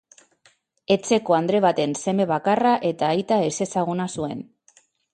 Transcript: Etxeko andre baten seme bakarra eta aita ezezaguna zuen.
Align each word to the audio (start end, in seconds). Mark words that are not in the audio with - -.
Etxeko 0.95 1.35
andre 1.41 1.61
baten 1.67 1.95
seme 2.05 2.27
bakarra 2.33 2.75
eta 2.95 3.13
aita 3.17 3.41
ezezaguna 3.53 4.13
zuen. 4.19 4.47